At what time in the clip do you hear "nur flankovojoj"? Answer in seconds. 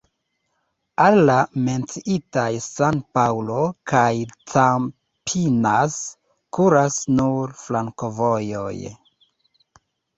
7.23-8.77